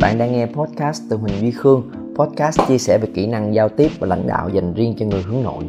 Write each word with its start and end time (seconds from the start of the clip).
Bạn 0.00 0.18
đang 0.18 0.32
nghe 0.32 0.46
podcast 0.46 1.02
từ 1.10 1.16
Huỳnh 1.16 1.40
Duy 1.40 1.50
Khương, 1.50 1.90
podcast 2.14 2.60
chia 2.68 2.78
sẻ 2.78 2.98
về 2.98 3.08
kỹ 3.14 3.26
năng 3.26 3.54
giao 3.54 3.68
tiếp 3.68 3.90
và 3.98 4.06
lãnh 4.06 4.26
đạo 4.26 4.48
dành 4.48 4.74
riêng 4.74 4.94
cho 4.98 5.06
người 5.06 5.22
hướng 5.22 5.42
nội. 5.42 5.64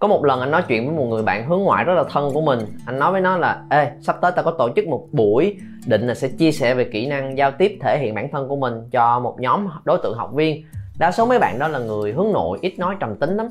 Có 0.00 0.08
một 0.08 0.24
lần 0.24 0.40
anh 0.40 0.50
nói 0.50 0.62
chuyện 0.68 0.86
với 0.86 0.96
một 0.96 1.04
người 1.04 1.22
bạn 1.22 1.48
hướng 1.48 1.60
ngoại 1.60 1.84
rất 1.84 1.94
là 1.94 2.04
thân 2.10 2.30
của 2.34 2.40
mình. 2.40 2.58
Anh 2.86 2.98
nói 2.98 3.12
với 3.12 3.20
nó 3.20 3.36
là 3.36 3.64
Ê, 3.70 3.90
sắp 4.00 4.16
tới 4.20 4.32
ta 4.36 4.42
có 4.42 4.50
tổ 4.50 4.68
chức 4.76 4.86
một 4.86 5.08
buổi 5.12 5.56
Định 5.86 6.06
là 6.06 6.14
sẽ 6.14 6.28
chia 6.28 6.52
sẻ 6.52 6.74
về 6.74 6.84
kỹ 6.92 7.06
năng 7.06 7.38
giao 7.38 7.50
tiếp 7.50 7.78
thể 7.80 7.98
hiện 7.98 8.14
bản 8.14 8.28
thân 8.32 8.48
của 8.48 8.56
mình 8.56 8.74
Cho 8.90 9.20
một 9.20 9.40
nhóm 9.40 9.68
đối 9.84 9.98
tượng 10.02 10.16
học 10.16 10.30
viên. 10.34 10.64
Đa 10.98 11.12
số 11.12 11.26
mấy 11.26 11.38
bạn 11.38 11.58
đó 11.58 11.68
là 11.68 11.78
người 11.78 12.12
hướng 12.12 12.32
nội, 12.32 12.58
ít 12.62 12.78
nói 12.78 12.96
trầm 13.00 13.16
tính 13.16 13.36
lắm. 13.36 13.46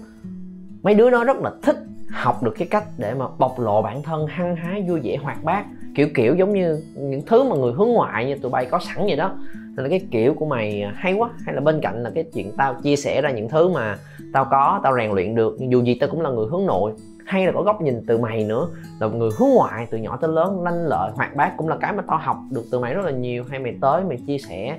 Mấy 0.84 0.94
đứa 0.94 1.10
nó 1.10 1.24
rất 1.24 1.38
là 1.38 1.52
thích 1.64 1.78
học 2.12 2.44
được 2.44 2.54
cái 2.58 2.68
cách 2.72 2.84
để 2.98 3.14
mà 3.14 3.26
bộc 3.38 3.60
lộ 3.60 3.82
bản 3.82 4.04
thân 4.04 4.28
hăng 4.28 4.56
hái 4.56 4.82
vui 4.88 5.00
vẻ 5.04 5.18
hoạt 5.24 5.44
bát 5.44 5.66
kiểu 5.96 6.08
kiểu 6.16 6.36
giống 6.36 6.54
như 6.54 6.84
những 6.96 7.22
thứ 7.26 7.44
mà 7.44 7.56
người 7.56 7.74
hướng 7.74 7.90
ngoại 7.90 8.26
như 8.26 8.36
tụi 8.36 8.52
bay 8.52 8.66
có 8.66 8.80
sẵn 8.80 9.06
vậy 9.06 9.16
đó. 9.16 9.36
Nên 9.76 9.84
là 9.84 9.90
cái 9.90 10.02
kiểu 10.12 10.34
của 10.34 10.46
mày 10.46 10.86
hay 10.96 11.14
quá, 11.14 11.30
hay 11.46 11.56
là 11.56 11.62
bên 11.62 11.82
cạnh 11.82 12.04
là 12.04 12.12
cái 12.16 12.24
chuyện 12.34 12.52
tao 12.58 12.74
chia 12.84 12.96
sẻ 12.96 13.22
ra 13.22 13.32
những 13.32 13.50
thứ 13.50 13.70
mà 13.70 13.98
tao 14.34 14.46
có, 14.52 14.80
tao 14.84 14.98
rèn 14.98 15.12
luyện 15.12 15.36
được, 15.36 15.58
dù 15.70 15.84
gì 15.84 15.98
tao 16.00 16.10
cũng 16.10 16.22
là 16.22 16.30
người 16.30 16.48
hướng 16.52 16.66
nội. 16.66 16.92
Hay 17.26 17.46
là 17.46 17.52
có 17.52 17.62
góc 17.62 17.82
nhìn 17.82 18.06
từ 18.08 18.18
mày 18.18 18.44
nữa, 18.44 18.68
là 19.00 19.08
một 19.08 19.18
người 19.18 19.30
hướng 19.40 19.50
ngoại 19.50 19.88
từ 19.92 19.98
nhỏ 19.98 20.18
tới 20.22 20.32
lớn 20.32 20.64
lanh 20.64 20.86
lợi, 20.86 21.12
hoạt 21.16 21.36
bát 21.36 21.54
cũng 21.58 21.68
là 21.68 21.78
cái 21.78 21.94
mà 21.94 22.04
tao 22.08 22.18
học 22.18 22.38
được 22.52 22.64
từ 22.72 22.80
mày 22.80 22.94
rất 22.94 23.06
là 23.06 23.12
nhiều. 23.12 23.44
Hay 23.50 23.60
mày 23.60 23.76
tới 23.82 24.04
mày 24.04 24.18
chia 24.28 24.38
sẻ 24.38 24.78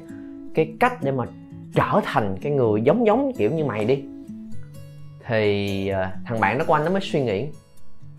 cái 0.55 0.75
cách 0.81 1.03
để 1.03 1.11
mà 1.11 1.25
trở 1.75 2.01
thành 2.05 2.37
cái 2.42 2.53
người 2.53 2.83
giống 2.83 3.06
giống 3.06 3.33
kiểu 3.33 3.51
như 3.51 3.65
mày 3.65 3.84
đi. 3.84 4.05
Thì 5.27 5.89
à, 5.89 6.12
thằng 6.25 6.41
bạn 6.41 6.59
đó 6.59 6.65
của 6.69 6.75
anh 6.75 6.84
nó 6.84 6.91
mới 6.91 7.01
suy 7.01 7.25
nghĩ, 7.25 7.47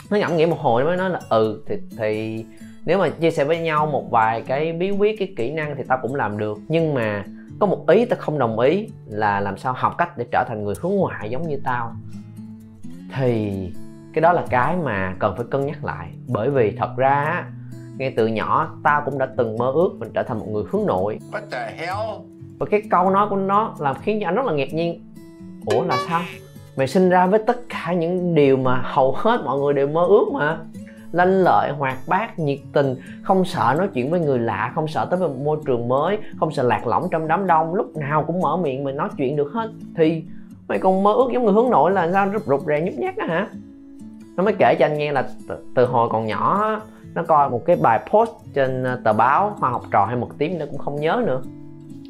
nó 0.10 0.18
ngẫm 0.18 0.38
nghĩ 0.38 0.46
một 0.46 0.60
hồi 0.60 0.84
nó 0.84 0.88
mới 0.88 0.98
nói 0.98 1.10
là 1.10 1.20
ừ 1.30 1.64
thì 1.68 1.76
thì 1.98 2.46
nếu 2.86 3.00
mà 3.00 3.10
chia 3.10 3.32
sẻ 3.32 3.44
với 3.44 3.60
nhau 3.60 3.86
một 3.86 4.12
vài 4.12 4.42
cái 4.42 4.74
bí 4.74 4.92
quyết 4.92 5.20
cái 5.20 5.34
kỹ 5.38 5.52
năng 5.52 5.76
thì 5.76 5.84
tao 5.88 6.00
cũng 6.02 6.16
làm 6.16 6.38
được. 6.38 6.58
Nhưng 6.68 6.94
mà 6.94 7.26
có 7.60 7.68
một 7.68 7.88
ý 7.88 8.06
tao 8.06 8.20
không 8.20 8.40
đồng 8.40 8.60
ý 8.60 8.88
là 9.08 9.40
làm 9.40 9.58
sao 9.58 9.74
học 9.78 9.96
cách 9.98 10.18
để 10.18 10.26
trở 10.32 10.44
thành 10.48 10.64
người 10.64 10.76
hướng 10.82 10.96
ngoại 10.96 11.30
giống 11.30 11.48
như 11.48 11.60
tao. 11.64 11.96
Thì 13.16 13.52
cái 14.14 14.22
đó 14.22 14.34
là 14.34 14.46
cái 14.50 14.78
mà 14.78 15.16
cần 15.20 15.34
phải 15.38 15.46
cân 15.52 15.66
nhắc 15.66 15.86
lại. 15.86 16.12
Bởi 16.28 16.50
vì 16.50 16.72
thật 16.78 16.90
ra 16.98 17.46
ngay 17.98 18.14
từ 18.18 18.28
nhỏ 18.28 18.78
tao 18.84 19.02
cũng 19.06 19.18
đã 19.18 19.28
từng 19.38 19.58
mơ 19.58 19.72
ước 19.72 19.90
mình 20.00 20.12
trở 20.14 20.24
thành 20.24 20.40
một 20.40 20.48
người 20.50 20.64
hướng 20.72 20.86
nội. 20.86 21.20
What 21.32 21.42
the 21.52 21.74
hell? 21.78 22.36
và 22.58 22.66
cái 22.66 22.82
câu 22.90 23.10
nói 23.10 23.28
của 23.30 23.36
nó 23.36 23.76
làm 23.80 23.96
khiến 24.02 24.20
cho 24.22 24.28
anh 24.28 24.36
rất 24.36 24.46
là 24.46 24.54
ngạc 24.54 24.74
nhiên. 24.74 25.02
Ủa 25.66 25.84
là 25.84 25.98
sao? 26.10 26.22
Mày 26.78 26.88
sinh 26.88 27.10
ra 27.10 27.28
với 27.28 27.40
tất 27.48 27.58
cả 27.70 27.94
những 27.94 28.36
điều 28.36 28.58
mà 28.58 28.82
hầu 28.84 29.12
hết 29.18 29.42
mọi 29.46 29.60
người 29.60 29.74
đều 29.74 29.88
mơ 29.88 30.06
ước 30.06 30.26
mà 30.34 30.58
lanh 31.16 31.44
lợi, 31.44 31.72
hoạt 31.72 31.98
bát, 32.08 32.40
nhiệt 32.40 32.60
tình, 32.74 32.96
không 33.24 33.46
sợ 33.46 33.76
nói 33.78 33.88
chuyện 33.94 34.12
với 34.12 34.20
người 34.20 34.40
lạ, 34.40 34.72
không 34.76 34.88
sợ 34.88 35.08
tới 35.10 35.20
một 35.20 35.36
môi 35.44 35.58
trường 35.66 35.88
mới, 35.88 36.18
không 36.40 36.52
sợ 36.52 36.64
lạc 36.64 36.88
lõng 36.88 37.08
trong 37.12 37.28
đám 37.28 37.48
đông, 37.48 37.76
lúc 37.76 37.98
nào 37.98 38.24
cũng 38.28 38.42
mở 38.42 38.58
miệng 38.58 38.84
mình 38.84 38.98
nói 38.98 39.10
chuyện 39.18 39.36
được 39.36 39.52
hết. 39.54 39.70
Thì 39.98 40.24
mày 40.68 40.80
còn 40.80 41.04
mơ 41.04 41.14
ước 41.14 41.30
giống 41.34 41.44
người 41.44 41.54
hướng 41.54 41.70
nội 41.70 41.92
là 41.92 42.12
sao? 42.12 42.30
Rụt 42.34 42.42
rụt 42.46 42.62
rè 42.68 42.82
nhút 42.82 42.94
nhát 42.94 43.18
á 43.18 43.26
hả? 43.28 43.48
Nó 44.36 44.44
mới 44.44 44.54
kể 44.60 44.76
cho 44.80 44.86
anh 44.86 44.98
nghe 44.98 45.12
là 45.12 45.30
từ 45.76 45.86
hồi 45.86 46.10
còn 46.12 46.26
nhỏ 46.26 46.80
nó 47.14 47.24
coi 47.24 47.50
một 47.50 47.62
cái 47.66 47.76
bài 47.76 48.00
post 48.12 48.32
trên 48.54 48.84
ờ, 48.84 49.00
tờ 49.04 49.14
báo 49.14 49.56
hoa 49.60 49.70
học 49.70 49.84
trò 49.92 50.06
hay 50.06 50.16
một 50.16 50.30
tiếng 50.38 50.60
nó 50.60 50.66
cũng 50.66 50.78
không 50.78 51.02
nhớ 51.02 51.24
nữa. 51.26 51.42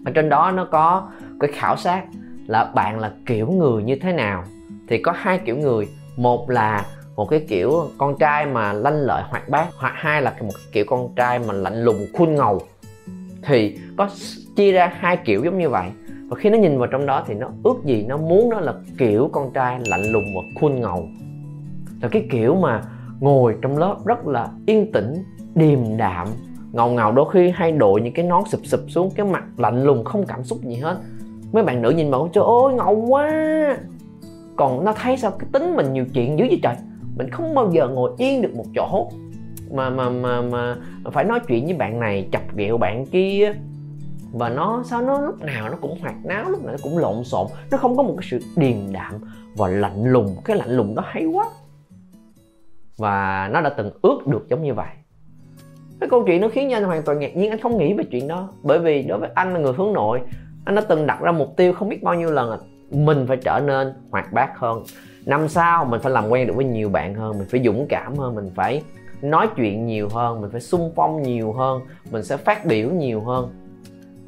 Ở 0.06 0.12
trên 0.16 0.30
đó 0.30 0.52
nó 0.52 0.66
có 0.72 1.08
cái 1.40 1.52
khảo 1.54 1.78
sát 1.78 2.06
là 2.48 2.72
bạn 2.76 3.00
là 3.00 3.12
kiểu 3.26 3.48
người 3.48 3.84
như 3.84 3.96
thế 4.02 4.14
nào. 4.14 4.44
Thì 4.88 5.02
có 5.02 5.12
hai 5.16 5.40
kiểu 5.46 5.58
người, 5.58 5.88
một 6.18 6.50
là 6.50 6.86
một 7.16 7.30
cái 7.30 7.46
kiểu 7.48 7.90
con 7.98 8.18
trai 8.18 8.46
mà 8.46 8.74
lanh 8.74 8.98
lợi 8.98 9.24
hoạt 9.30 9.50
bát, 9.50 9.68
hoặc 9.78 9.94
hai 9.96 10.22
là 10.22 10.32
một 10.32 10.54
cái 10.54 10.70
kiểu 10.72 10.86
con 10.88 11.10
trai 11.16 11.40
mà 11.40 11.54
lạnh 11.54 11.84
lùng, 11.84 11.98
khuôn 12.14 12.36
ngầu. 12.36 12.62
Thì 13.44 13.78
có 13.98 14.10
chia 14.56 14.72
ra 14.72 14.94
hai 15.00 15.18
kiểu 15.18 15.44
giống 15.44 15.58
như 15.58 15.70
vậy. 15.70 15.90
Và 16.30 16.38
khi 16.40 16.50
nó 16.50 16.58
nhìn 16.58 16.80
vào 16.80 16.88
trong 16.88 17.06
đó 17.06 17.24
thì 17.28 17.34
nó 17.34 17.48
ước 17.64 17.76
gì 17.86 18.06
nó 18.08 18.18
muốn 18.18 18.50
đó 18.50 18.60
là 18.60 18.74
kiểu 18.98 19.30
con 19.34 19.54
trai 19.54 19.80
lạnh 19.86 20.12
lùng 20.12 20.26
và 20.36 20.42
khuôn 20.62 20.82
ngầu. 20.82 21.08
Là 22.02 22.08
cái 22.12 22.28
kiểu 22.32 22.56
mà 22.56 22.82
ngồi 23.20 23.56
trong 23.62 23.78
lớp 23.78 23.96
rất 24.06 24.28
là 24.28 24.48
yên 24.66 24.92
tĩnh, 24.92 25.24
điềm 25.56 25.98
đạm, 25.98 26.28
ngầu 26.72 26.90
ngầu, 26.90 27.12
đôi 27.12 27.26
khi 27.34 27.50
hay 27.56 27.72
đội 27.72 28.02
những 28.02 28.14
cái 28.14 28.26
nón 28.26 28.44
sụp 28.48 28.62
sụp 28.64 28.80
xuống 28.88 29.10
cái 29.16 29.26
mặt 29.26 29.44
lạnh 29.58 29.84
lùng, 29.84 30.04
không 30.04 30.26
cảm 30.26 30.44
xúc 30.44 30.60
gì 30.62 30.76
hết. 30.76 30.98
Mấy 31.52 31.64
bạn 31.64 31.82
nữ 31.82 31.90
nhìn 31.90 32.12
vào, 32.12 32.30
trời 32.34 32.44
ơi, 32.44 32.74
ngầu 32.74 32.96
quá. 32.96 33.32
Còn 34.56 34.86
nó 34.86 34.94
thấy 34.94 35.18
sao? 35.18 35.32
Cái 35.32 35.50
tính 35.52 35.76
mình 35.76 35.94
nhiều 35.94 36.06
chuyện 36.14 36.40
dữ 36.40 36.46
vậy 36.50 36.60
trời 36.64 36.76
mình 37.18 37.30
không 37.30 37.56
bao 37.56 37.72
giờ 37.72 37.88
ngồi 37.88 38.12
yên 38.18 38.42
được 38.42 38.56
một 38.56 38.66
chỗ. 38.76 39.10
Mà 39.72 39.90
mà 39.90 40.10
mà 40.10 40.42
mà 40.42 40.76
phải 41.12 41.24
nói 41.24 41.40
chuyện 41.48 41.66
với 41.66 41.74
bạn 41.74 42.00
này, 42.00 42.28
chọc 42.32 42.56
ghẹo 42.56 42.78
bạn 42.78 43.06
kia 43.06 43.54
và 44.34 44.50
nó, 44.50 44.84
sao 44.86 45.02
nó 45.02 45.22
lúc 45.22 45.42
nào 45.42 45.70
nó 45.70 45.78
cũng 45.82 46.00
hoạt 46.02 46.16
náo, 46.26 46.50
lúc 46.50 46.64
nào 46.64 46.72
nó 46.72 46.78
cũng 46.84 46.98
lộn 46.98 47.24
xộn. 47.24 47.48
Nó 47.72 47.78
không 47.78 47.98
có 47.98 48.04
một 48.04 48.16
cái 48.20 48.28
sự 48.32 48.40
điềm 48.56 48.94
đạm 48.94 49.14
và 49.58 49.68
lạnh 49.68 50.06
lùng. 50.06 50.36
Cái 50.46 50.58
lạnh 50.58 50.78
lùng 50.78 50.96
đó 50.96 51.04
hay 51.06 51.26
quá. 51.26 51.46
Và 52.98 53.50
nó 53.54 53.62
đã 53.62 53.70
từng 53.70 53.92
ước 54.02 54.28
được 54.28 54.50
giống 54.50 54.64
như 54.64 54.74
vậy. 54.74 54.90
Cái 56.00 56.10
câu 56.10 56.24
chuyện 56.28 56.42
nó 56.42 56.48
khiến 56.48 56.68
cho 56.72 56.78
anh 56.78 56.84
hoàn 56.84 57.04
toàn 57.04 57.20
ngạc 57.20 57.38
nhiên. 57.38 57.50
Anh 57.50 57.60
không 57.60 57.78
nghĩ 57.78 57.94
về 57.94 58.04
chuyện 58.04 58.28
đó. 58.28 58.50
Bởi 58.64 58.80
vì 58.80 59.04
đối 59.04 59.20
với 59.20 59.30
anh 59.36 59.54
là 59.54 59.60
người 59.60 59.74
hướng 59.74 59.94
nội, 59.94 60.22
anh 60.66 60.76
đã 60.76 60.82
từng 60.82 61.08
đặt 61.08 61.22
ra 61.22 61.32
mục 61.32 61.54
tiêu 61.58 61.74
không 61.74 61.90
biết 61.90 62.04
bao 62.04 62.16
nhiêu 62.16 62.32
lần 62.32 62.60
mình 62.92 63.26
phải 63.28 63.38
trở 63.38 63.60
nên 63.66 63.94
hoạt 64.12 64.34
bát 64.34 64.60
hơn 64.60 64.84
năm 65.26 65.48
sau 65.48 65.86
mình 65.86 66.02
phải 66.02 66.12
làm 66.12 66.30
quen 66.30 66.48
được 66.48 66.54
với 66.56 66.66
nhiều 66.66 66.90
bạn 66.90 67.16
hơn 67.16 67.38
mình 67.38 67.48
phải 67.52 67.62
dũng 67.66 67.86
cảm 67.90 68.18
hơn 68.18 68.36
mình 68.36 68.50
phải 68.56 68.84
nói 69.22 69.50
chuyện 69.56 69.86
nhiều 69.86 70.10
hơn 70.10 70.42
mình 70.42 70.52
phải 70.52 70.62
sung 70.62 70.92
phong 70.96 71.22
nhiều 71.22 71.54
hơn 71.54 71.82
mình 72.12 72.24
sẽ 72.24 72.38
phát 72.38 72.66
biểu 72.66 72.90
nhiều 72.90 73.22
hơn. 73.22 73.50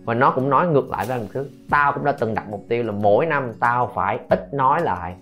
Và 0.05 0.13
nó 0.13 0.31
cũng 0.31 0.49
nói 0.49 0.67
ngược 0.67 0.89
lại 0.89 1.05
với 1.05 1.17
anh 1.17 1.27
thứ 1.33 1.49
tao 1.69 1.93
cũng 1.93 2.03
đã 2.03 2.11
từng 2.11 2.33
đặt 2.33 2.49
mục 2.49 2.65
tiêu 2.69 2.83
là 2.83 2.91
mỗi 2.91 3.25
năm 3.25 3.51
tao 3.59 3.91
phải 3.95 4.19
ít 4.29 4.53
nói 4.53 4.81
lại. 4.81 5.15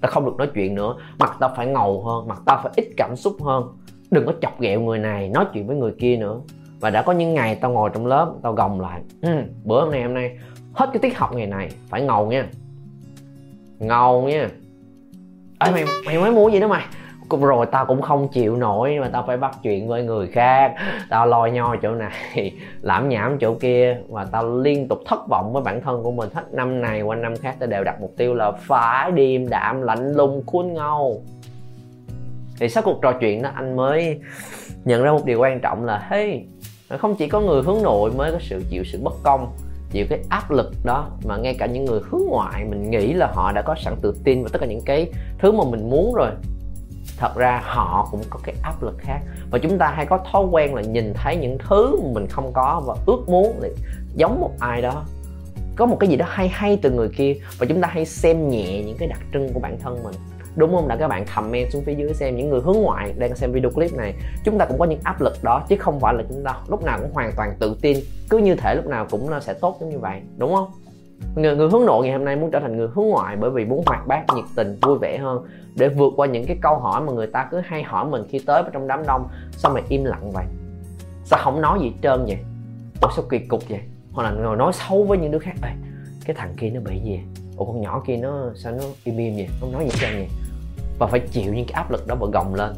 Tao 0.00 0.12
không 0.12 0.24
được 0.24 0.36
nói 0.38 0.50
chuyện 0.54 0.74
nữa 0.74 0.96
mặt 1.18 1.36
tao 1.40 1.52
phải 1.56 1.66
ngầu 1.66 2.04
hơn 2.04 2.28
mặt 2.28 2.42
tao 2.46 2.60
phải 2.62 2.72
ít 2.76 2.88
cảm 2.96 3.16
xúc 3.16 3.36
hơn. 3.42 3.64
Đừng 4.10 4.26
có 4.26 4.32
chọc 4.42 4.60
ghẹo 4.60 4.80
người 4.80 4.98
này 4.98 5.28
nói 5.28 5.44
chuyện 5.52 5.66
với 5.66 5.76
người 5.76 5.92
kia 5.98 6.16
nữa. 6.16 6.40
Và 6.80 6.90
đã 6.90 7.02
có 7.02 7.12
những 7.12 7.34
ngày 7.34 7.58
tao 7.60 7.70
ngồi 7.70 7.90
trong 7.94 8.06
lớp 8.06 8.32
tao 8.42 8.52
gồng 8.52 8.80
lại 8.80 9.02
ừ, 9.22 9.42
bữa 9.64 9.80
hôm 9.80 9.90
nay 9.90 10.02
hôm 10.02 10.14
nay 10.14 10.38
hết 10.72 10.90
cái 10.92 10.98
tiết 10.98 11.18
học 11.18 11.34
ngày 11.34 11.46
này 11.46 11.68
phải 11.88 12.02
ngầu 12.02 12.26
nha. 12.26 12.48
Ngầu 13.78 14.22
nha 14.22 14.48
ê, 15.64 15.72
mày 15.72 15.84
mày 16.06 16.18
mới 16.18 16.30
mua 16.30 16.48
gì 16.48 16.60
đó 16.60 16.68
mày? 16.68 16.84
Cũng 17.28 17.44
rồi 17.44 17.66
tao 17.66 17.86
cũng 17.86 18.02
không 18.02 18.28
chịu 18.28 18.56
nổi 18.56 18.98
mà 19.00 19.08
tao 19.12 19.24
phải 19.26 19.36
bắt 19.36 19.56
chuyện 19.62 19.88
với 19.88 20.02
người 20.02 20.26
khác. 20.26 20.74
Tao 21.10 21.26
lo 21.26 21.46
nho 21.46 21.76
chỗ 21.82 21.94
này, 21.94 22.52
lãm 22.82 23.08
nhảm 23.08 23.38
chỗ 23.40 23.54
kia 23.54 23.96
và 24.08 24.24
tao 24.24 24.58
liên 24.58 24.88
tục 24.88 24.98
thất 25.06 25.28
vọng 25.28 25.52
với 25.52 25.62
bản 25.62 25.80
thân 25.80 26.02
của 26.02 26.12
mình 26.12 26.28
hết. 26.34 26.42
Năm 26.52 26.80
này 26.80 27.02
qua 27.02 27.16
năm 27.16 27.36
khác 27.36 27.56
tao 27.58 27.66
đều 27.66 27.84
đặt 27.84 28.00
mục 28.00 28.12
tiêu 28.16 28.34
là 28.34 28.52
phải 28.52 29.10
điềm 29.10 29.48
đạm, 29.48 29.82
lạnh 29.82 30.12
lùng, 30.12 30.42
khuôn 30.46 30.74
ngầu. 30.74 31.22
Thì 32.58 32.68
sau 32.68 32.82
cuộc 32.82 32.98
trò 33.02 33.12
chuyện 33.12 33.42
đó, 33.42 33.50
anh 33.54 33.76
mới 33.76 34.20
nhận 34.84 35.02
ra 35.02 35.12
một 35.12 35.24
điều 35.24 35.40
quan 35.40 35.60
trọng 35.60 35.84
là, 35.84 36.06
hey 36.10 36.46
không 36.98 37.16
chỉ 37.16 37.28
có 37.28 37.40
người 37.40 37.62
hướng 37.62 37.82
nội 37.82 38.10
mới 38.16 38.32
có 38.32 38.38
sự 38.40 38.62
chịu 38.70 38.84
sự 38.84 39.00
bất 39.02 39.14
công 39.22 39.52
chịu 39.94 40.06
cái 40.10 40.18
áp 40.28 40.50
lực 40.50 40.72
đó 40.84 41.10
mà 41.24 41.36
ngay 41.36 41.54
cả 41.58 41.66
những 41.66 41.84
người 41.84 42.00
hướng 42.10 42.22
ngoại 42.28 42.64
mình 42.64 42.90
nghĩ 42.90 43.12
là 43.12 43.32
họ 43.34 43.52
đã 43.52 43.62
có 43.62 43.74
sẵn 43.84 43.94
tự 44.02 44.14
tin 44.24 44.42
và 44.42 44.48
tất 44.52 44.58
cả 44.60 44.66
những 44.66 44.80
cái 44.84 45.12
thứ 45.38 45.52
mà 45.52 45.64
mình 45.70 45.90
muốn 45.90 46.14
rồi. 46.14 46.30
Thật 47.16 47.36
ra 47.36 47.60
họ 47.64 48.08
cũng 48.10 48.20
có 48.30 48.40
cái 48.42 48.54
áp 48.62 48.82
lực 48.82 48.94
khác. 48.98 49.20
Và 49.50 49.58
chúng 49.58 49.78
ta 49.78 49.92
hay 49.96 50.06
có 50.06 50.18
thói 50.32 50.44
quen 50.44 50.74
là 50.74 50.82
nhìn 50.82 51.14
thấy 51.14 51.36
những 51.36 51.58
thứ 51.68 51.96
mà 52.02 52.08
mình 52.12 52.26
không 52.26 52.52
có 52.52 52.82
và 52.86 52.94
ước 53.06 53.28
muốn 53.28 53.60
là 53.60 53.68
giống 54.14 54.40
một 54.40 54.50
ai 54.60 54.82
đó. 54.82 55.04
Có 55.76 55.86
một 55.86 55.96
cái 56.00 56.10
gì 56.10 56.16
đó 56.16 56.26
hay 56.28 56.48
hay 56.48 56.78
từ 56.82 56.90
người 56.90 57.08
kia 57.08 57.34
và 57.58 57.66
chúng 57.66 57.80
ta 57.80 57.88
hay 57.88 58.04
xem 58.04 58.48
nhẹ 58.48 58.82
những 58.82 58.96
cái 58.98 59.08
đặc 59.08 59.20
trưng 59.32 59.52
của 59.52 59.60
bản 59.60 59.78
thân 59.80 60.02
mình 60.04 60.14
đúng 60.56 60.74
không? 60.74 60.88
Đã 60.88 60.96
các 60.96 61.08
bạn 61.08 61.24
comment 61.34 61.72
xuống 61.72 61.82
phía 61.84 61.94
dưới 61.94 62.14
xem 62.14 62.36
những 62.36 62.48
người 62.48 62.60
hướng 62.60 62.76
ngoại 62.76 63.14
đang 63.18 63.36
xem 63.36 63.52
video 63.52 63.70
clip 63.70 63.92
này. 63.92 64.14
Chúng 64.44 64.58
ta 64.58 64.64
cũng 64.64 64.78
có 64.78 64.84
những 64.84 65.00
áp 65.02 65.20
lực 65.20 65.36
đó 65.42 65.64
chứ 65.68 65.76
không 65.76 66.00
phải 66.00 66.14
là 66.14 66.22
chúng 66.28 66.44
ta 66.44 66.54
lúc 66.68 66.84
nào 66.84 66.98
cũng 67.02 67.10
hoàn 67.12 67.32
toàn 67.36 67.56
tự 67.58 67.76
tin. 67.80 67.98
Cứ 68.30 68.38
như 68.38 68.54
thể 68.54 68.74
lúc 68.74 68.86
nào 68.86 69.06
cũng 69.10 69.30
sẽ 69.40 69.54
tốt 69.54 69.76
giống 69.80 69.90
như 69.90 69.98
vậy 69.98 70.20
đúng 70.36 70.54
không? 70.54 70.70
Người, 71.36 71.56
người 71.56 71.70
hướng 71.70 71.86
nội 71.86 72.04
ngày 72.04 72.12
hôm 72.12 72.24
nay 72.24 72.36
muốn 72.36 72.50
trở 72.50 72.60
thành 72.60 72.76
người 72.76 72.88
hướng 72.94 73.08
ngoại 73.08 73.36
bởi 73.36 73.50
vì 73.50 73.64
muốn 73.64 73.82
hoạt 73.86 74.06
bát 74.06 74.24
nhiệt 74.34 74.44
tình 74.56 74.78
vui 74.82 74.98
vẻ 74.98 75.18
hơn. 75.18 75.46
Để 75.76 75.88
vượt 75.88 76.12
qua 76.16 76.26
những 76.26 76.46
cái 76.46 76.58
câu 76.62 76.76
hỏi 76.76 77.00
mà 77.00 77.12
người 77.12 77.26
ta 77.26 77.48
cứ 77.50 77.60
hay 77.64 77.82
hỏi 77.82 78.06
mình 78.06 78.22
khi 78.28 78.38
tới 78.46 78.62
vào 78.62 78.70
trong 78.72 78.86
đám 78.86 79.06
đông 79.06 79.28
sao 79.52 79.72
mày 79.72 79.82
im 79.88 80.04
lặng 80.04 80.30
vậy? 80.30 80.44
Sao 81.24 81.40
không 81.42 81.60
nói 81.60 81.78
gì 81.82 81.92
trơn 82.02 82.24
vậy? 82.26 82.38
Ủa 83.02 83.08
sao 83.16 83.24
kỳ 83.30 83.38
cục 83.38 83.68
vậy? 83.68 83.80
Hoặc 84.12 84.22
là 84.22 84.30
ngồi 84.30 84.56
nói 84.56 84.72
xấu 84.72 85.04
với 85.04 85.18
những 85.18 85.30
đứa 85.30 85.38
khác? 85.38 85.54
Ê, 85.62 85.70
cái 86.24 86.36
thằng 86.36 86.54
kia 86.56 86.70
nó 86.70 86.80
bị 86.80 87.00
gì 87.00 87.20
ủa, 87.56 87.64
con 87.64 87.80
nhỏ 87.80 88.02
kia 88.06 88.16
nó, 88.16 88.50
sao 88.54 88.72
nó 88.72 88.82
im 89.04 89.16
im 89.16 89.34
vậy? 89.34 89.48
Không 89.60 89.72
nói 89.72 89.84
gì 89.84 89.90
trơn 90.00 90.10
vậy. 90.14 90.28
Và 90.98 91.06
phải 91.06 91.20
chịu 91.20 91.54
những 91.54 91.66
cái 91.66 91.74
áp 91.74 91.90
lực 91.90 92.06
đó 92.06 92.14
và 92.20 92.26
gồng 92.32 92.54
lên. 92.54 92.72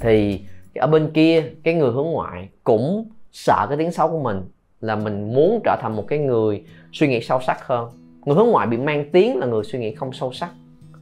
Thì 0.00 0.40
ở 0.74 0.86
bên 0.86 1.10
kia, 1.14 1.44
cái 1.62 1.74
người 1.74 1.90
hướng 1.90 2.06
ngoại 2.06 2.48
cũng 2.64 3.10
sợ 3.32 3.66
cái 3.68 3.78
tiếng 3.78 3.92
xấu 3.92 4.08
của 4.08 4.20
mình, 4.22 4.42
là 4.80 4.96
mình 4.96 5.34
muốn 5.34 5.60
trở 5.64 5.76
thành 5.82 5.96
một 5.96 6.04
cái 6.08 6.18
người 6.18 6.62
suy 6.92 7.08
nghĩ 7.08 7.20
sâu 7.20 7.40
sắc 7.46 7.66
hơn. 7.66 7.90
Người 8.24 8.36
hướng 8.36 8.48
ngoại 8.48 8.66
bị 8.66 8.76
mang 8.76 9.10
tiếng 9.12 9.38
là 9.38 9.46
người 9.46 9.64
suy 9.64 9.78
nghĩ 9.78 9.94
không 9.94 10.12
sâu 10.12 10.32
sắc 10.32 10.50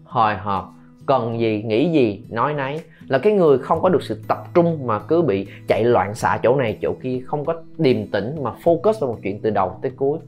hồi 0.05 0.35
hộp 0.35 0.73
cần 1.07 1.41
gì, 1.41 1.63
nghĩ 1.63 1.91
gì, 1.91 2.25
nói 2.29 2.55
nấy. 2.55 2.81
Là 3.09 3.19
cái 3.19 3.33
người 3.33 3.59
không 3.59 3.83
có 3.83 3.89
được 3.89 4.03
sự 4.03 4.23
tập 4.29 4.39
trung 4.55 4.87
mà 4.87 4.99
cứ 4.99 5.23
bị 5.23 5.47
chạy 5.69 5.85
loạn 5.85 6.15
xạ 6.15 6.39
chỗ 6.43 6.57
này, 6.57 6.79
chỗ 6.83 6.95
kia, 7.03 7.21
không 7.27 7.45
có 7.45 7.63
điềm 7.79 8.07
tĩnh 8.07 8.43
mà 8.43 8.53
focus 8.65 8.93
vào 9.01 9.11
một 9.11 9.19
chuyện 9.23 9.41
từ 9.43 9.51
đầu 9.51 9.79
tới 9.83 9.93
cuối. 9.97 10.19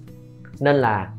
Nên 0.60 0.76
là 0.76 1.12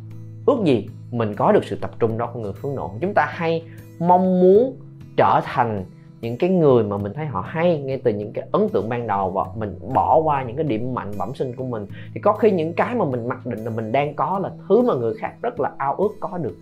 ước 0.46 0.58
gì 0.66 0.88
mình 1.14 1.34
có 1.36 1.52
được 1.52 1.66
sự 1.66 1.78
tập 1.82 1.92
trung 2.00 2.18
đó 2.18 2.30
của 2.34 2.40
người 2.40 2.54
hướng 2.62 2.76
nội. 2.76 2.90
Chúng 3.02 3.14
ta 3.14 3.26
hay 3.30 3.64
mong 4.00 4.42
muốn 4.42 4.78
trở 5.18 5.42
thành 5.44 5.86
những 6.22 6.38
cái 6.38 6.50
người 6.50 6.84
mà 6.84 6.98
mình 6.98 7.14
thấy 7.14 7.26
họ 7.26 7.42
hay, 7.48 7.80
ngay 7.80 8.02
từ 8.04 8.14
những 8.14 8.34
cái 8.34 8.48
ấn 8.52 8.70
tượng 8.70 8.90
ban 8.90 9.08
đầu 9.08 9.32
và 9.32 9.44
mình 9.56 9.80
bỏ 9.94 10.18
qua 10.18 10.44
những 10.44 10.56
cái 10.56 10.64
điểm 10.64 10.94
mạnh, 10.94 11.12
bẩm 11.18 11.36
sinh 11.36 11.56
của 11.56 11.66
mình. 11.66 11.86
Thì 12.14 12.22
có 12.22 12.34
khi 12.34 12.52
những 12.52 12.74
cái 12.74 12.96
mà 12.96 13.06
mình 13.06 13.28
mặc 13.28 13.46
định 13.46 13.64
là 13.64 13.72
mình 13.72 13.92
đang 13.92 14.14
có 14.14 14.40
là 14.40 14.52
thứ 14.70 14.82
mà 14.82 14.94
người 14.94 15.14
khác 15.14 15.34
rất 15.42 15.60
là 15.60 15.72
ao 15.78 15.96
ước 15.96 16.10
có 16.20 16.38
được. 16.38 16.56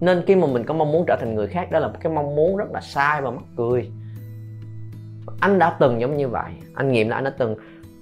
Nên 0.00 0.22
khi 0.26 0.36
mà 0.36 0.46
mình 0.46 0.64
có 0.64 0.74
mong 0.74 0.92
muốn 0.92 1.04
trở 1.06 1.16
thành 1.20 1.34
người 1.34 1.46
khác, 1.46 1.72
đó 1.72 1.78
là 1.78 1.88
một 1.88 1.98
cái 2.00 2.12
mong 2.12 2.36
muốn 2.36 2.56
rất 2.56 2.70
là 2.72 2.80
sai 2.80 3.22
và 3.22 3.30
mắc 3.30 3.44
cười. 3.56 3.90
Anh 5.40 5.58
đã 5.58 5.76
từng 5.80 6.00
giống 6.00 6.16
như 6.16 6.28
vậy. 6.28 6.52
Anh 6.74 6.92
nghiệm 6.92 7.08
là 7.08 7.16
anh 7.16 7.24
đã 7.24 7.34
từng 7.38 7.56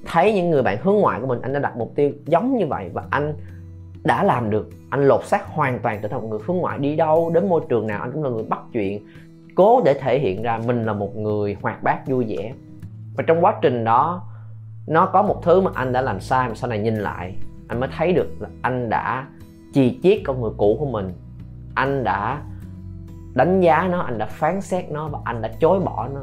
thấy 0.06 0.34
những 0.34 0.50
người 0.50 0.62
bạn 0.62 0.78
hướng 0.82 0.96
ngoại 0.96 1.20
của 1.20 1.26
mình, 1.26 1.40
anh 1.42 1.52
đã 1.52 1.58
đặt 1.58 1.76
mục 1.76 1.92
tiêu 1.94 2.10
giống 2.26 2.56
như 2.56 2.66
vậy 2.66 2.90
và 2.92 3.04
anh 3.10 3.34
đã 4.04 4.24
làm 4.24 4.50
được, 4.50 4.70
anh 4.90 5.08
lột 5.08 5.24
xác 5.24 5.46
hoàn 5.46 5.78
toàn 5.78 5.98
trở 6.02 6.08
thành 6.08 6.20
một 6.20 6.28
người 6.30 6.40
hướng 6.46 6.56
ngoại 6.56 6.78
đi 6.78 6.96
đâu, 6.96 7.30
đến 7.34 7.48
môi 7.48 7.60
trường 7.68 7.86
nào 7.86 8.00
anh 8.00 8.12
cũng 8.12 8.24
là 8.24 8.30
người 8.30 8.44
bắt 8.44 8.60
chuyện, 8.72 9.06
cố 9.54 9.82
để 9.84 9.94
thể 9.94 10.18
hiện 10.18 10.42
ra 10.42 10.60
mình 10.66 10.84
là 10.84 10.92
một 10.92 11.16
người 11.16 11.56
hoạt 11.62 11.82
bát, 11.82 12.06
vui 12.06 12.24
vẻ. 12.28 12.52
Và 13.16 13.24
trong 13.26 13.44
quá 13.44 13.54
trình 13.62 13.84
đó, 13.84 14.22
nó 14.86 15.06
có 15.06 15.22
một 15.22 15.42
thứ 15.42 15.60
mà 15.60 15.70
anh 15.74 15.92
đã 15.92 16.02
làm 16.02 16.20
sai 16.20 16.48
mà 16.48 16.54
sau 16.54 16.70
này 16.70 16.78
nhìn 16.78 16.96
lại, 16.96 17.34
anh 17.68 17.80
mới 17.80 17.88
thấy 17.96 18.12
được 18.12 18.28
là 18.40 18.48
anh 18.62 18.88
đã 18.88 19.26
chi 19.72 20.00
chiết 20.02 20.20
con 20.24 20.40
người 20.40 20.52
cũ 20.56 20.76
của 20.78 20.86
mình. 20.86 21.12
Anh 21.74 22.04
đã 22.04 22.42
đánh 23.34 23.60
giá 23.60 23.88
nó, 23.90 24.00
anh 24.00 24.18
đã 24.18 24.26
phán 24.26 24.60
xét 24.60 24.90
nó 24.90 25.08
và 25.08 25.18
anh 25.24 25.42
đã 25.42 25.50
chối 25.60 25.80
bỏ 25.80 26.08
nó. 26.14 26.20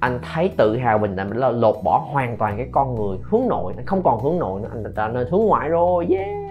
Anh 0.00 0.18
thấy 0.32 0.50
tự 0.56 0.76
hào 0.76 0.98
mình 0.98 1.16
đã 1.16 1.26
là 1.34 1.50
lột 1.50 1.76
bỏ 1.84 2.06
hoàn 2.12 2.36
toàn 2.36 2.56
cái 2.56 2.68
con 2.72 2.94
người 2.94 3.18
hướng 3.22 3.48
nội, 3.48 3.72
anh 3.76 3.86
không 3.86 4.02
còn 4.02 4.22
hướng 4.22 4.38
nội 4.38 4.60
nữa, 4.60 4.68
anh 4.72 4.94
đã 4.94 5.08
nên 5.08 5.26
hướng 5.30 5.46
ngoại 5.46 5.68
rồi, 5.68 6.06
yeah! 6.10 6.45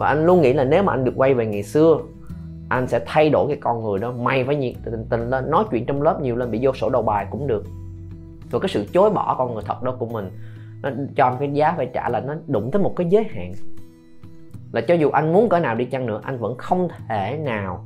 Và 0.00 0.06
anh 0.06 0.26
luôn 0.26 0.42
nghĩ 0.42 0.52
là 0.52 0.64
nếu 0.64 0.82
mà 0.82 0.92
anh 0.92 1.04
được 1.04 1.12
quay 1.16 1.34
về 1.34 1.46
ngày 1.46 1.62
xưa, 1.62 1.98
anh 2.68 2.88
sẽ 2.88 3.00
thay 3.06 3.30
đổi 3.30 3.48
cái 3.48 3.56
con 3.60 3.82
người 3.82 3.98
đó. 3.98 4.12
Mày 4.12 4.44
phải 4.44 4.56
nhiệt 4.56 4.74
tình 4.84 5.06
tình 5.10 5.30
lên, 5.30 5.50
nói 5.50 5.64
chuyện 5.70 5.86
trong 5.86 6.02
lớp 6.02 6.20
nhiều 6.22 6.36
lên, 6.36 6.50
bị 6.50 6.58
vô 6.62 6.72
sổ 6.72 6.90
đầu 6.90 7.02
bài 7.02 7.26
cũng 7.30 7.46
được. 7.46 7.64
Và 8.50 8.58
cái 8.58 8.68
sự 8.68 8.86
chối 8.92 9.10
bỏ 9.10 9.34
con 9.38 9.54
người 9.54 9.62
thật 9.66 9.82
đó 9.82 9.96
của 9.98 10.06
mình, 10.06 10.30
nó 10.82 10.90
cho 11.16 11.36
cái 11.40 11.50
giá 11.52 11.74
phải 11.76 11.90
trả 11.94 12.08
là 12.08 12.20
nó 12.20 12.34
đụng 12.46 12.70
tới 12.72 12.82
một 12.82 12.92
cái 12.96 13.06
giới 13.10 13.24
hạn. 13.24 13.52
Là 14.72 14.80
cho 14.80 14.94
dù 14.94 15.10
anh 15.10 15.32
muốn 15.32 15.48
cỡ 15.48 15.58
nào 15.58 15.74
đi 15.74 15.84
chăng 15.84 16.06
nữa, 16.06 16.20
anh 16.24 16.38
vẫn 16.38 16.54
không 16.58 16.88
thể 17.08 17.38
nào 17.44 17.84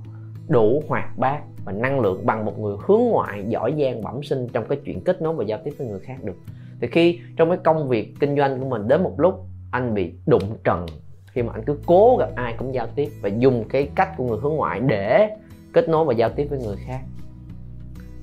đủ 0.48 0.82
hoạt 0.88 1.18
bát 1.18 1.40
và 1.64 1.72
năng 1.72 2.00
lượng 2.00 2.26
bằng 2.26 2.44
một 2.44 2.58
người 2.58 2.76
hướng 2.86 3.02
ngoại, 3.02 3.44
giỏi 3.48 3.74
giang, 3.80 4.02
bẩm 4.02 4.22
sinh 4.22 4.48
trong 4.52 4.64
cái 4.68 4.78
chuyện 4.84 5.00
kết 5.00 5.22
nối 5.22 5.34
và 5.34 5.44
giao 5.44 5.58
tiếp 5.64 5.74
với 5.78 5.86
người 5.86 6.00
khác 6.00 6.16
được. 6.24 6.36
Thì 6.80 6.86
khi 6.86 7.20
trong 7.36 7.48
cái 7.48 7.58
công 7.64 7.88
việc 7.88 8.14
kinh 8.20 8.36
doanh 8.36 8.60
của 8.60 8.68
mình 8.68 8.88
đến 8.88 9.02
một 9.02 9.20
lúc, 9.20 9.46
anh 9.70 9.94
bị 9.94 10.12
đụng 10.26 10.56
trần 10.64 10.86
khi 11.34 11.42
mà 11.42 11.52
anh 11.52 11.64
cứ 11.64 11.78
cố 11.86 12.16
gặp 12.16 12.28
ai 12.34 12.54
cũng 12.58 12.74
giao 12.74 12.86
tiếp 12.94 13.08
và 13.22 13.28
dùng 13.28 13.64
cái 13.68 13.88
cách 13.94 14.08
của 14.16 14.24
người 14.24 14.38
hướng 14.42 14.54
ngoại 14.54 14.80
để 14.80 15.30
kết 15.72 15.88
nối 15.88 16.04
và 16.04 16.14
giao 16.14 16.30
tiếp 16.30 16.46
với 16.50 16.58
người 16.58 16.76
khác. 16.86 17.00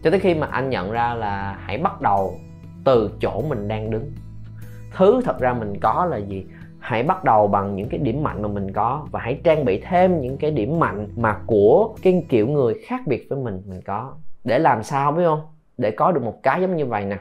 Cho 0.04 0.12
tới 0.12 0.20
khi 0.20 0.36
mà 0.36 0.48
anh 0.48 0.70
nhận 0.70 0.92
ra 0.92 1.14
là 1.14 1.60
hãy 1.66 1.78
bắt 1.78 2.02
đầu 2.02 2.34
từ 2.84 3.12
chỗ 3.22 3.42
mình 3.42 3.68
đang 3.68 3.92
đứng. 3.92 4.12
Thứ 4.98 5.22
thật 5.26 5.40
ra 5.40 5.54
mình 5.54 5.80
có 5.82 6.06
là 6.06 6.18
gì? 6.18 6.46
Hãy 6.80 7.04
bắt 7.04 7.24
đầu 7.24 7.48
bằng 7.48 7.76
những 7.76 7.90
cái 7.90 8.00
điểm 8.00 8.24
mạnh 8.24 8.42
mà 8.42 8.48
mình 8.48 8.74
có 8.74 9.08
và 9.12 9.20
hãy 9.20 9.40
trang 9.44 9.66
bị 9.66 9.82
thêm 9.82 10.22
những 10.22 10.38
cái 10.38 10.52
điểm 10.52 10.80
mạnh 10.80 11.08
mà 11.16 11.40
của 11.48 11.96
cái 12.02 12.26
kiểu 12.30 12.48
người 12.48 12.74
khác 12.86 13.02
biệt 13.08 13.28
với 13.30 13.40
mình 13.40 13.62
mình 13.66 13.82
có. 13.86 14.14
Để 14.44 14.60
làm 14.60 14.84
sao, 14.84 15.12
biết 15.12 15.24
không? 15.26 15.42
Để 15.78 15.92
có 15.92 16.12
được 16.12 16.24
một 16.24 16.44
cái 16.44 16.62
giống 16.62 16.76
như 16.76 16.86
vậy 16.86 17.06
nè 17.06 17.18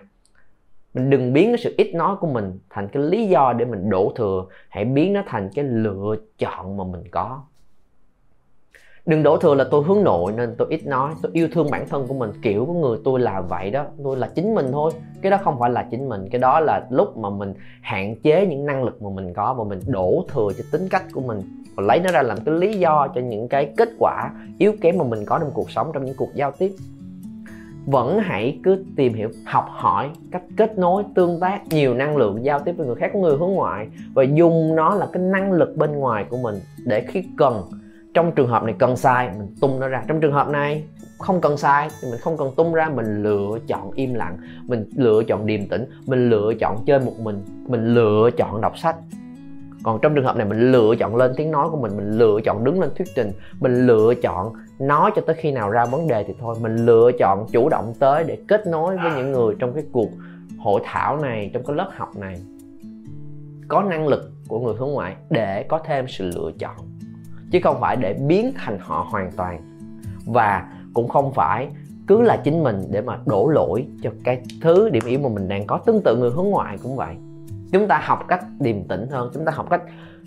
mình 0.94 1.10
đừng 1.10 1.32
biến 1.32 1.50
cái 1.50 1.58
sự 1.58 1.74
ít 1.78 1.94
nói 1.94 2.16
của 2.20 2.26
mình 2.26 2.58
thành 2.70 2.88
cái 2.88 3.02
lý 3.02 3.26
do 3.26 3.52
để 3.52 3.64
mình 3.64 3.90
đổ 3.90 4.12
thừa. 4.16 4.44
Hãy 4.68 4.84
biến 4.84 5.12
nó 5.12 5.22
thành 5.26 5.50
cái 5.54 5.64
lựa 5.64 6.16
chọn 6.38 6.76
mà 6.76 6.84
mình 6.84 7.02
có. 7.10 7.42
Đừng 9.06 9.22
đổ 9.22 9.36
thừa 9.36 9.54
là 9.54 9.64
tôi 9.70 9.84
hướng 9.84 10.04
nội 10.04 10.32
nên 10.36 10.54
tôi 10.58 10.68
ít 10.70 10.86
nói. 10.86 11.12
Tôi 11.22 11.32
yêu 11.34 11.48
thương 11.52 11.70
bản 11.70 11.88
thân 11.88 12.06
của 12.06 12.14
mình. 12.14 12.30
Kiểu 12.42 12.66
của 12.66 12.72
người 12.72 12.98
tôi 13.04 13.20
là 13.20 13.40
vậy 13.40 13.70
đó. 13.70 13.84
Tôi 14.04 14.16
là 14.16 14.30
chính 14.34 14.54
mình 14.54 14.66
thôi. 14.72 14.92
Cái 15.22 15.30
đó 15.30 15.38
không 15.44 15.58
phải 15.58 15.70
là 15.70 15.86
chính 15.90 16.08
mình. 16.08 16.28
Cái 16.30 16.38
đó 16.38 16.60
là 16.60 16.86
lúc 16.90 17.16
mà 17.16 17.30
mình 17.30 17.54
hạn 17.82 18.16
chế 18.22 18.46
những 18.46 18.66
năng 18.66 18.84
lực 18.84 19.02
mà 19.02 19.10
mình 19.10 19.34
có 19.34 19.54
và 19.54 19.64
mình 19.64 19.80
đổ 19.86 20.24
thừa 20.28 20.48
cho 20.58 20.64
tính 20.72 20.88
cách 20.90 21.04
của 21.12 21.20
mình. 21.20 21.40
Và 21.76 21.82
lấy 21.86 22.00
nó 22.00 22.12
ra 22.12 22.22
làm 22.22 22.38
cái 22.44 22.54
lý 22.54 22.78
do 22.78 23.08
cho 23.14 23.20
những 23.20 23.48
cái 23.48 23.72
kết 23.76 23.88
quả 23.98 24.30
yếu 24.58 24.72
kém 24.80 24.98
mà 24.98 25.04
mình 25.04 25.24
có 25.24 25.38
trong 25.38 25.50
cuộc 25.54 25.70
sống, 25.70 25.90
trong 25.94 26.04
những 26.04 26.16
cuộc 26.16 26.34
giao 26.34 26.52
tiếp 26.52 26.72
vẫn 27.86 28.18
hãy 28.18 28.58
cứ 28.62 28.84
tìm 28.96 29.14
hiểu, 29.14 29.28
học 29.44 29.66
hỏi 29.70 30.10
cách 30.30 30.42
kết 30.56 30.78
nối, 30.78 31.04
tương 31.14 31.40
tác, 31.40 31.60
nhiều 31.70 31.94
năng 31.94 32.16
lượng 32.16 32.44
giao 32.44 32.58
tiếp 32.58 32.72
với 32.72 32.86
người 32.86 32.96
khác 32.96 33.10
của 33.12 33.20
người 33.20 33.36
hướng 33.36 33.52
ngoại 33.52 33.88
và 34.14 34.22
dùng 34.22 34.76
nó 34.76 34.94
là 34.94 35.06
cái 35.12 35.22
năng 35.22 35.52
lực 35.52 35.76
bên 35.76 35.92
ngoài 35.92 36.24
của 36.30 36.38
mình 36.42 36.54
để 36.86 37.04
khi 37.08 37.24
cần. 37.38 37.62
Trong 38.14 38.32
trường 38.32 38.48
hợp 38.48 38.62
này 38.62 38.74
cần 38.78 38.96
sai, 38.96 39.30
mình 39.38 39.48
tung 39.60 39.80
nó 39.80 39.88
ra. 39.88 40.02
Trong 40.06 40.20
trường 40.20 40.32
hợp 40.32 40.48
này 40.48 40.84
không 41.18 41.40
cần 41.40 41.56
sai, 41.56 41.88
thì 42.02 42.10
mình 42.10 42.20
không 42.20 42.36
cần 42.36 42.50
tung 42.56 42.74
ra, 42.74 42.88
mình 42.88 43.22
lựa 43.22 43.58
chọn 43.66 43.90
im 43.90 44.14
lặng, 44.14 44.36
mình 44.66 44.84
lựa 44.96 45.22
chọn 45.22 45.46
điềm 45.46 45.68
tĩnh, 45.68 45.84
mình 46.06 46.30
lựa 46.30 46.54
chọn 46.60 46.76
chơi 46.86 47.00
một 47.00 47.12
mình 47.20 47.42
mình 47.66 47.94
lựa 47.94 48.30
chọn 48.36 48.60
đọc 48.60 48.78
sách 48.78 48.96
còn 49.82 49.98
trong 50.02 50.14
trường 50.14 50.24
hợp 50.24 50.36
này, 50.36 50.46
mình 50.46 50.72
lựa 50.72 50.94
chọn 50.98 51.16
lên 51.16 51.32
tiếng 51.36 51.50
nói 51.50 51.68
của 51.70 51.76
mình 51.76 51.96
mình 51.96 52.18
lựa 52.18 52.40
chọn 52.44 52.64
đứng 52.64 52.80
lên 52.80 52.90
thuyết 52.96 53.08
trình, 53.14 53.32
mình 53.60 53.86
lựa 53.86 54.14
chọn 54.22 54.52
nói 54.78 55.10
cho 55.16 55.22
tới 55.26 55.36
khi 55.38 55.52
nào 55.52 55.70
ra 55.70 55.84
vấn 55.84 56.08
đề 56.08 56.24
thì 56.24 56.34
thôi. 56.40 56.54
Mình 56.60 56.86
lựa 56.86 57.10
chọn 57.18 57.46
chủ 57.52 57.68
động 57.68 57.94
tới 57.98 58.24
để 58.24 58.38
kết 58.48 58.66
nối 58.66 58.96
với 58.96 59.10
những 59.16 59.32
người 59.32 59.54
trong 59.58 59.72
cái 59.72 59.84
cuộc 59.92 60.08
hội 60.58 60.80
thảo 60.84 61.16
này, 61.16 61.50
trong 61.54 61.62
cái 61.66 61.76
lớp 61.76 61.90
học 61.96 62.16
này. 62.16 62.40
Có 63.68 63.82
năng 63.82 64.08
lực 64.08 64.32
của 64.48 64.60
người 64.60 64.74
hướng 64.74 64.90
ngoại 64.90 65.16
để 65.30 65.62
có 65.62 65.78
thêm 65.84 66.08
sự 66.08 66.30
lựa 66.34 66.50
chọn, 66.58 66.76
chứ 67.50 67.58
không 67.62 67.80
phải 67.80 67.96
để 67.96 68.14
biến 68.14 68.52
thành 68.56 68.78
họ 68.80 69.06
hoàn 69.10 69.32
toàn. 69.36 69.60
Và 70.26 70.68
cũng 70.94 71.08
không 71.08 71.32
phải 71.32 71.68
cứ 72.06 72.22
là 72.22 72.36
chính 72.36 72.62
mình 72.62 72.82
để 72.90 73.00
mà 73.00 73.18
đổ 73.26 73.48
lỗi 73.48 73.86
cho 74.02 74.10
cái 74.24 74.42
thứ 74.62 74.88
điểm 74.88 75.02
yếu 75.06 75.18
mà 75.18 75.28
mình 75.28 75.48
đang 75.48 75.66
có. 75.66 75.78
Tương 75.78 76.00
tự 76.04 76.16
người 76.16 76.30
hướng 76.30 76.50
ngoại 76.50 76.78
cũng 76.82 76.96
vậy 76.96 77.14
chúng 77.72 77.88
ta 77.88 78.00
học 78.04 78.24
cách 78.28 78.44
điềm 78.60 78.84
tĩnh 78.84 79.06
hơn, 79.10 79.30
chúng 79.34 79.44
ta 79.44 79.52
học 79.52 79.70
cách 79.70 79.82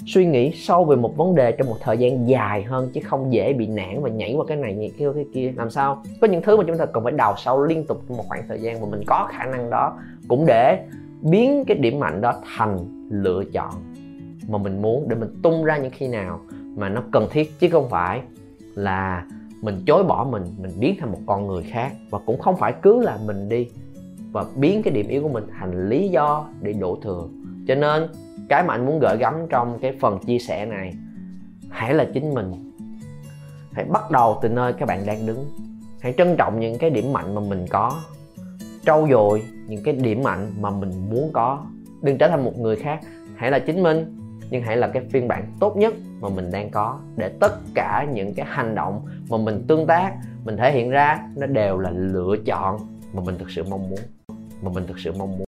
suy 0.05 0.25
nghĩ 0.25 0.51
sâu 0.55 0.85
về 0.85 0.95
một 0.95 1.17
vấn 1.17 1.35
đề 1.35 1.51
trong 1.51 1.67
một 1.67 1.77
thời 1.81 1.97
gian 1.97 2.29
dài 2.29 2.63
hơn, 2.63 2.89
chứ 2.93 3.01
không 3.03 3.33
dễ 3.33 3.53
bị 3.53 3.67
nản 3.67 4.01
và 4.01 4.09
nhảy 4.09 4.33
qua 4.33 4.45
cái 4.47 4.57
này, 4.57 4.73
nhảy 4.73 4.91
kia 4.97 5.07
cái 5.15 5.25
kia. 5.33 5.53
Làm 5.55 5.69
sao? 5.69 6.03
Có 6.21 6.27
những 6.27 6.41
thứ 6.41 6.57
mà 6.57 6.63
chúng 6.67 6.77
ta 6.77 6.85
cần 6.85 7.03
phải 7.03 7.11
đào 7.11 7.33
sâu 7.37 7.63
liên 7.63 7.85
tục 7.85 8.01
trong 8.07 8.17
một 8.17 8.23
khoảng 8.27 8.43
thời 8.47 8.61
gian 8.61 8.81
mà 8.81 8.87
mình 8.91 9.01
có 9.05 9.27
khả 9.31 9.45
năng 9.45 9.69
đó, 9.69 9.97
cũng 10.27 10.45
để 10.45 10.85
biến 11.21 11.63
cái 11.67 11.77
điểm 11.77 11.99
mạnh 11.99 12.21
đó 12.21 12.33
thành 12.55 12.77
lựa 13.09 13.43
chọn 13.53 13.73
mà 14.47 14.57
mình 14.57 14.81
muốn 14.81 15.09
để 15.09 15.15
mình 15.15 15.39
tung 15.43 15.63
ra 15.63 15.77
những 15.77 15.91
khi 15.91 16.07
nào 16.07 16.39
mà 16.75 16.89
nó 16.89 17.03
cần 17.11 17.27
thiết, 17.31 17.59
chứ 17.59 17.69
không 17.71 17.89
phải 17.89 18.21
là 18.75 19.25
mình 19.61 19.83
chối 19.87 20.03
bỏ 20.03 20.27
mình 20.31 20.43
mình 20.57 20.71
biến 20.79 20.95
thành 20.99 21.11
một 21.11 21.19
con 21.25 21.47
người 21.47 21.63
khác. 21.63 21.91
Và 22.09 22.19
cũng 22.25 22.39
không 22.39 22.57
phải 22.57 22.73
cứ 22.81 22.99
là 22.99 23.17
mình 23.25 23.49
đi 23.49 23.67
và 24.33 24.45
biến 24.55 24.83
cái 24.83 24.93
điểm 24.93 25.07
yếu 25.07 25.23
của 25.23 25.29
mình 25.29 25.43
thành 25.59 25.89
lý 25.89 26.09
do 26.09 26.47
để 26.61 26.73
đổ 26.73 26.99
thừa. 27.03 27.27
Cho 27.67 27.75
nên, 27.75 28.07
cái 28.49 28.63
mà 28.63 28.73
anh 28.73 28.85
muốn 28.85 28.99
gửi 28.99 29.17
gắm 29.17 29.33
trong 29.49 29.79
cái 29.81 29.97
phần 30.01 30.19
chia 30.19 30.39
sẻ 30.39 30.65
này, 30.65 30.93
hãy 31.69 31.93
là 31.93 32.05
chính 32.13 32.33
mình. 32.33 32.73
Hãy 33.71 33.85
bắt 33.85 34.11
đầu 34.11 34.39
từ 34.41 34.49
nơi 34.49 34.73
các 34.73 34.85
bạn 34.85 35.05
đang 35.05 35.25
đứng. 35.25 35.45
Hãy 36.01 36.13
trân 36.17 36.35
trọng 36.37 36.59
những 36.59 36.77
cái 36.77 36.89
điểm 36.89 37.13
mạnh 37.13 37.35
mà 37.35 37.41
mình 37.41 37.65
có. 37.69 38.01
Trau 38.85 39.07
dồi 39.11 39.43
những 39.67 39.83
cái 39.83 39.93
điểm 39.93 40.23
mạnh 40.23 40.51
mà 40.59 40.69
mình 40.69 40.91
muốn 41.09 41.29
có. 41.33 41.65
Đừng 42.01 42.17
trở 42.17 42.27
thành 42.27 42.45
một 42.45 42.57
người 42.57 42.75
khác. 42.75 42.99
Hãy 43.35 43.51
là 43.51 43.59
chính 43.59 43.83
mình, 43.83 44.17
nhưng 44.49 44.63
hãy 44.63 44.77
là 44.77 44.87
cái 44.87 45.03
phiên 45.09 45.27
bản 45.27 45.45
tốt 45.59 45.77
nhất 45.77 45.93
mà 46.21 46.29
mình 46.29 46.51
đang 46.51 46.69
có 46.69 46.99
để 47.15 47.29
tất 47.39 47.53
cả 47.73 48.07
những 48.13 48.33
cái 48.33 48.45
hành 48.49 48.75
động 48.75 49.01
mà 49.29 49.37
mình 49.37 49.65
tương 49.67 49.87
tác, 49.87 50.13
mình 50.45 50.57
thể 50.57 50.71
hiện 50.71 50.89
ra, 50.89 51.19
nó 51.35 51.47
đều 51.47 51.77
là 51.77 51.89
lựa 51.89 52.35
chọn 52.45 52.77
mà 53.13 53.21
mình 53.25 53.37
thực 53.37 53.51
sự 53.51 53.63
mong 53.63 53.89
muốn 53.89 53.99
mà 54.63 54.71
mình 54.73 54.87
thực 54.87 54.99
sự 54.99 55.11
mong 55.11 55.37
muốn 55.37 55.45